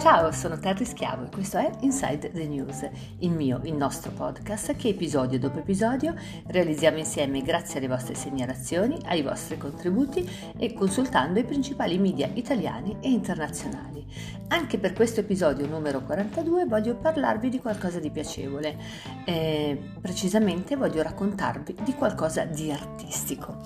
[0.00, 2.88] Ciao, sono Terry Schiavo e questo è Inside the News,
[3.18, 6.14] il mio, il nostro podcast che episodio dopo episodio
[6.46, 10.26] realizziamo insieme grazie alle vostre segnalazioni, ai vostri contributi
[10.56, 14.06] e consultando i principali media italiani e internazionali.
[14.48, 18.78] Anche per questo episodio numero 42 voglio parlarvi di qualcosa di piacevole,
[19.26, 23.58] eh, precisamente voglio raccontarvi di qualcosa di artistico.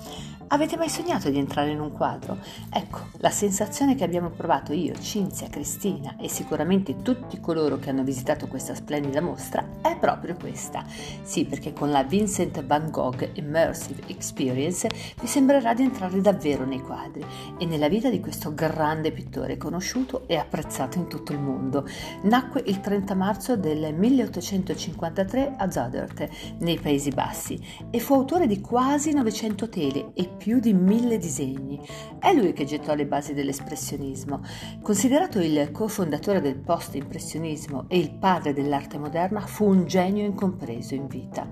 [0.47, 2.37] Avete mai sognato di entrare in un quadro?
[2.69, 8.03] Ecco, la sensazione che abbiamo provato io, Cinzia, Cristina e sicuramente tutti coloro che hanno
[8.03, 10.85] visitato questa splendida mostra è proprio questa.
[11.23, 14.87] Sì, perché con la Vincent Van Gogh Immersive Experience
[15.19, 17.25] vi sembrerà di entrare davvero nei quadri
[17.57, 21.87] e nella vita di questo grande pittore conosciuto e apprezzato in tutto il mondo.
[22.21, 28.61] Nacque il 30 marzo del 1853 a Zodert, nei Paesi Bassi, e fu autore di
[28.61, 31.79] quasi 900 tele e più di mille disegni.
[32.19, 34.41] È lui che gettò le basi dell'espressionismo.
[34.81, 41.07] Considerato il cofondatore del post-impressionismo e il padre dell'arte moderna, fu un genio incompreso in
[41.07, 41.47] vita.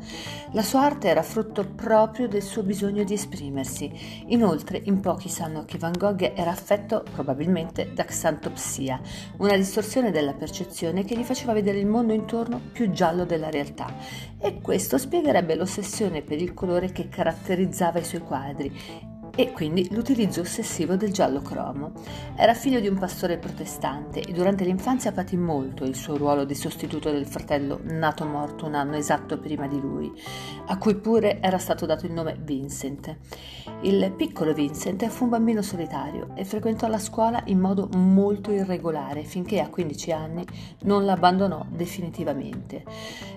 [0.52, 3.92] La sua arte era frutto proprio del suo bisogno di esprimersi.
[4.28, 9.00] Inoltre, in pochi sanno che Van Gogh era affetto probabilmente da xantopsia,
[9.38, 13.94] una distorsione della percezione che gli faceva vedere il mondo intorno più giallo della realtà.
[14.40, 19.13] E questo spiegherebbe l'ossessione per il colore che caratterizzava i suoi quadri 嗯。
[19.36, 21.94] E quindi l'utilizzo ossessivo del giallo cromo.
[22.36, 26.54] Era figlio di un pastore protestante e durante l'infanzia patì molto il suo ruolo di
[26.54, 30.12] sostituto del fratello nato morto un anno esatto prima di lui,
[30.68, 33.18] a cui pure era stato dato il nome Vincent.
[33.82, 39.24] Il piccolo Vincent fu un bambino solitario e frequentò la scuola in modo molto irregolare
[39.24, 40.46] finché a 15 anni
[40.84, 42.84] non l'abbandonò definitivamente.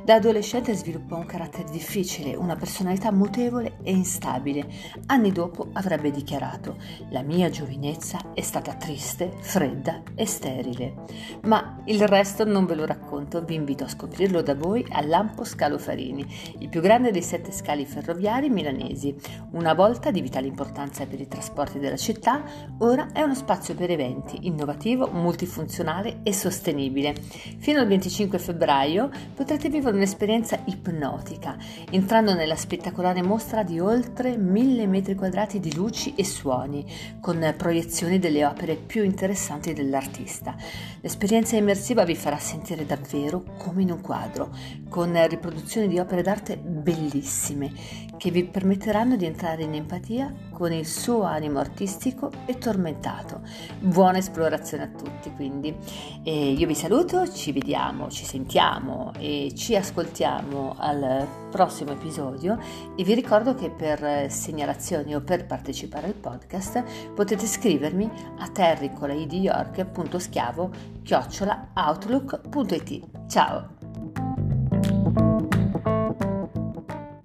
[0.04, 4.68] Da adolescente sviluppò un carattere difficile, una personalità mutevole e instabile.
[5.06, 6.76] Anni dopo avrebbe dichiarato
[7.10, 10.94] La mia giovinezza è stata triste, fredda e sterile.
[11.42, 15.44] Ma il resto non ve lo racconto, vi invito a scoprirlo da voi al Lampo
[15.44, 16.26] Scalo Farini,
[16.58, 19.14] il più grande dei sette scali ferroviari milanesi.
[19.52, 22.42] Una volta di vitale importanza per i trasporti della città,
[22.78, 27.14] ora è uno spazio per eventi innovativo, multifunzionale e sostenibile.
[27.58, 31.56] Fino al 25 febbraio potrete vivere un'esperienza ipnotica,
[31.90, 36.84] entrando nella spettacolare mostra di oltre 1000 metri quadrati di luci e suoni,
[37.20, 40.56] con proiezioni delle opere più interessanti dell'artista.
[41.00, 44.50] L'esperienza immersiva vi farà sentire davvero come in un quadro,
[44.88, 47.70] con riproduzioni di opere d'arte bellissime,
[48.16, 53.42] che vi permetteranno di entrare in empatia con il suo animo artistico e tormentato.
[53.78, 55.76] Buona esplorazione a tutti, quindi.
[56.22, 62.58] E io vi saluto, ci vediamo, ci sentiamo e ci ascoltiamo al prossimo episodio
[62.96, 70.70] e vi ricordo che per segnalazioni o per partecipare al podcast potete scrivermi a terricolaidiyork.schiavo
[71.02, 73.28] chiocciola outlook.it.
[73.28, 73.75] Ciao!